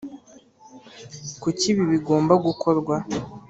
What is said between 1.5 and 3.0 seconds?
ibi bigomba gukorwa?